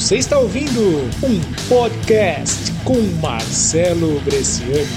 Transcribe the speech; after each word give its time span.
Você 0.00 0.16
está 0.16 0.38
ouvindo 0.38 0.80
um 1.22 1.68
podcast 1.68 2.72
com 2.84 2.98
Marcelo 3.20 4.18
Bresciani. 4.22 4.88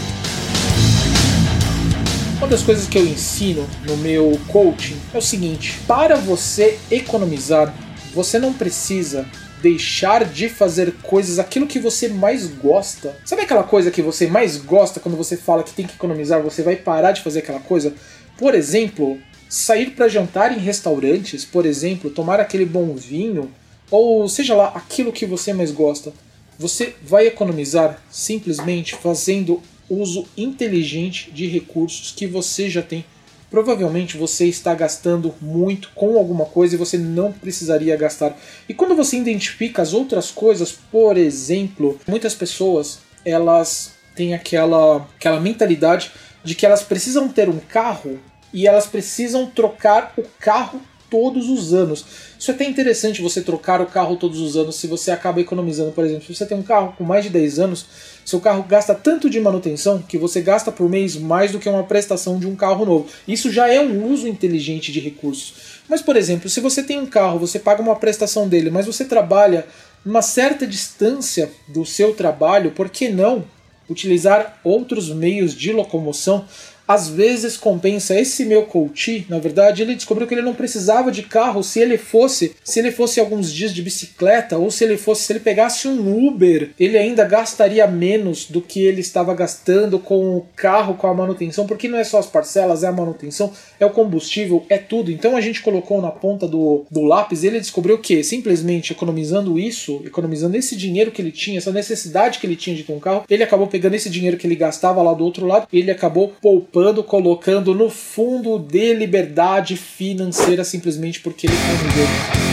Uma 2.38 2.48
das 2.48 2.64
coisas 2.64 2.88
que 2.88 2.98
eu 2.98 3.06
ensino 3.06 3.68
no 3.86 3.97
meu 3.97 4.40
coaching 4.47 4.95
é 5.13 5.18
o 5.18 5.22
seguinte: 5.22 5.77
para 5.86 6.16
você 6.16 6.79
economizar, 6.90 7.75
você 8.13 8.39
não 8.39 8.54
precisa 8.54 9.27
deixar 9.61 10.23
de 10.23 10.47
fazer 10.47 10.93
coisas, 11.04 11.38
aquilo 11.38 11.67
que 11.67 11.79
você 11.79 12.07
mais 12.07 12.47
gosta. 12.47 13.13
Sabe 13.25 13.41
aquela 13.41 13.63
coisa 13.63 13.91
que 13.91 14.01
você 14.01 14.25
mais 14.25 14.55
gosta 14.55 15.01
quando 15.01 15.17
você 15.17 15.35
fala 15.35 15.63
que 15.63 15.73
tem 15.73 15.85
que 15.85 15.95
economizar, 15.95 16.41
você 16.41 16.63
vai 16.63 16.77
parar 16.77 17.11
de 17.11 17.21
fazer 17.21 17.39
aquela 17.39 17.59
coisa? 17.59 17.93
Por 18.38 18.55
exemplo, 18.55 19.20
sair 19.49 19.91
para 19.91 20.07
jantar 20.07 20.57
em 20.57 20.59
restaurantes, 20.59 21.43
por 21.43 21.65
exemplo, 21.65 22.09
tomar 22.09 22.39
aquele 22.39 22.65
bom 22.65 22.95
vinho, 22.95 23.51
ou 23.89 24.27
seja 24.27 24.55
lá, 24.55 24.70
aquilo 24.70 25.11
que 25.11 25.25
você 25.25 25.54
mais 25.54 25.71
gosta. 25.71 26.14
Você 26.57 26.96
vai 27.01 27.28
economizar 27.28 28.01
simplesmente 28.09 28.96
fazendo 28.96 29.61
uso 29.89 30.25
inteligente 30.37 31.32
de 31.32 31.47
recursos 31.47 32.12
que 32.12 32.26
você 32.26 32.70
já 32.70 32.82
tem. 32.82 33.06
Provavelmente 33.50 34.18
você 34.18 34.48
está 34.48 34.73
gastando 34.73 35.34
muito 35.40 35.92
com 35.94 36.18
alguma 36.18 36.46
coisa 36.46 36.73
e 36.73 36.78
você 36.78 36.98
não 36.98 37.32
precisaria 37.32 37.96
gastar. 37.96 38.36
E 38.68 38.73
quando 38.73 38.96
você 38.96 39.18
identifica 39.18 39.82
as 39.82 39.94
outras 39.94 40.31
coisas, 40.31 40.72
por 40.72 41.18
exemplo, 41.18 42.00
muitas 42.08 42.34
pessoas 42.34 43.00
elas 43.23 43.94
têm 44.16 44.34
aquela, 44.34 45.08
aquela 45.16 45.40
mentalidade 45.40 46.12
de 46.44 46.56
que 46.56 46.66
elas 46.66 46.84
precisam 46.84 47.30
ter 47.30 47.48
um 47.48 47.59
carro 47.59 48.20
e 48.52 48.68
elas 48.68 48.86
precisam 48.86 49.45
trocar 49.45 50.14
o 50.18 50.23
carro 50.40 50.81
todos 51.13 51.48
os 51.48 51.76
anos. 51.76 52.03
Isso 52.40 52.49
é 52.49 52.55
até 52.55 52.66
interessante 52.66 53.22
você 53.22 53.40
trocar 53.40 53.80
o 53.80 53.85
carro 53.85 54.16
todos 54.16 54.40
os 54.40 54.58
anos 54.58 54.77
se 54.77 54.88
você 54.88 55.12
acaba 55.12 55.39
economizando. 55.39 55.91
Por 55.91 56.03
exemplo, 56.03 56.26
se 56.26 56.34
você 56.34 56.44
tem 56.44 56.58
um 56.58 56.63
carro 56.63 56.95
com 56.97 57.03
mais 57.03 57.23
de 57.23 57.30
10 57.30 57.59
anos, 57.59 57.86
seu 58.25 58.42
carro 58.42 58.64
gasta 58.64 58.95
tanto 58.95 59.30
de 59.30 59.39
manutenção 59.39 60.02
que 60.02 60.17
você 60.17 60.42
gasta 60.42 60.72
por 60.72 60.89
mês 60.89 61.16
mais 61.16 61.52
do 61.52 61.59
que 61.59 61.70
uma 61.70 61.83
prestação 61.83 62.39
de 62.39 62.47
um 62.47 62.55
carro 62.55 62.83
novo. 62.83 63.05
Isso 63.28 63.52
já 63.52 63.72
é 63.72 63.80
um 63.80 64.11
uso 64.11 64.28
inteligente 64.28 64.92
de 64.92 65.00
recursos. 65.00 65.53
Mas, 65.88 66.02
por 66.02 66.16
exemplo, 66.16 66.50
se 66.50 66.59
você 66.59 66.81
tem 66.81 67.00
um 67.00 67.05
carro, 67.05 67.38
você 67.38 67.59
paga 67.59 67.83
uma 67.83 67.95
prestação 67.95 68.50
dele, 68.50 68.72
mas 68.72 68.88
você 68.88 69.05
trabalha 69.05 69.67
numa 70.03 70.23
certa 70.23 70.66
distância 70.66 71.52
do 71.67 71.86
seu 71.86 72.16
trabalho, 72.16 72.72
por 72.72 72.89
que 72.89 73.08
não 73.08 73.45
utilizar 73.88 74.59
outros 74.64 75.09
meios 75.09 75.53
de 75.53 75.72
locomoção 75.72 76.45
às 76.88 77.08
vezes 77.08 77.58
compensa 77.58 78.20
esse 78.20 78.45
meu 78.45 78.64
coach, 78.64 79.26
na 79.30 79.39
verdade, 79.39 79.81
ele 79.81 79.95
descobriu 79.95 80.28
que 80.28 80.34
ele 80.34 80.42
não 80.42 80.53
precisava 80.53 81.12
de 81.12 81.23
carro 81.23 81.64
se 81.64 81.80
ele 81.80 81.98
fosse, 81.98 82.56
se 82.64 82.80
ele 82.80 82.92
fosse 82.92 83.20
alguns 83.20 83.52
dias 83.52 83.73
de 83.73 83.81
bicicleta 83.81 84.58
ou 84.58 84.70
se 84.70 84.84
ele 84.84 84.98
fosse, 84.98 85.23
se 85.23 85.34
ele 85.34 85.39
pegasse 85.39 85.88
um 85.88 86.28
Uber, 86.28 86.72
ele 86.80 86.98
ainda 86.98 87.23
gastaria 87.23 87.88
menos 87.88 88.45
do 88.45 88.61
que 88.61 88.81
ele 88.81 89.02
estava 89.02 89.34
gastando 89.34 89.98
com 89.98 90.38
o 90.38 90.45
carro, 90.56 90.95
com 90.95 91.08
a 91.08 91.14
manutenção, 91.14 91.66
porque 91.66 91.88
não 91.88 91.98
é 91.98 92.04
só 92.04 92.20
as 92.20 92.28
parcelas, 92.28 92.84
é 92.84 92.88
a 92.88 92.92
manutenção, 92.92 93.52
é 93.80 93.86
o 93.86 93.89
combustível, 93.89 94.66
é 94.70 94.78
tudo. 94.78 95.11
Então 95.11 95.38
a 95.38 95.42
gente 95.42 95.61
colocou 95.61 96.02
na 96.02 96.11
ponta 96.11 96.48
do, 96.48 96.86
do 96.92 97.04
lápis, 97.04 97.44
ele 97.44 97.59
descobriu 97.59 97.98
que 97.98 98.23
simplesmente 98.23 98.92
economizando 98.92 99.58
isso, 99.58 100.02
economizando 100.06 100.58
esse 100.58 100.76
dinheiro 100.76 101.11
que 101.11 101.22
ele 101.22 101.31
tinha, 101.31 101.58
essa 101.58 101.72
necessidade 101.72 102.39
que 102.39 102.45
ele 102.45 102.56
tinha 102.56 102.76
de 102.76 102.84
ter 102.84 102.94
um 102.94 103.00
carro, 103.00 103.23
ele 103.30 103.44
acabou 103.44 103.67
pegando 103.67 103.95
esse 103.95 104.09
dinheiro 104.09 104.38
que 104.38 104.45
ele 104.45 104.56
gastava 104.56 105.02
lá 105.02 105.14
do 105.14 105.23
outro 105.23 105.45
lado, 105.45 105.67
ele 105.72 105.89
acabou 105.89 106.34
poupando 106.42 106.73
colocando 107.04 107.76
no 107.76 107.90
fundo 107.90 108.58
de 108.58 108.94
liberdade 108.96 109.78
financeira 109.78 110.64
simplesmente 110.64 111.20
porque 111.20 111.46
ele 111.46 111.56
conviveu 111.56 112.53